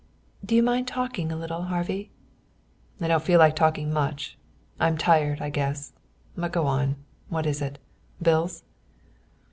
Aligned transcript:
"Do 0.43 0.55
you 0.55 0.63
mind 0.63 0.87
talking 0.87 1.31
a 1.31 1.35
little, 1.35 1.65
Harvey?" 1.65 2.09
"I 2.99 3.07
don't 3.07 3.21
feel 3.21 3.37
like 3.37 3.55
talking 3.55 3.93
much. 3.93 4.35
I'm 4.79 4.97
tired, 4.97 5.39
I 5.43 5.51
guess. 5.51 5.93
But 6.35 6.51
go 6.51 6.65
on. 6.65 6.95
What 7.29 7.45
is 7.45 7.61
it? 7.61 7.77
Bills?" 8.19 8.63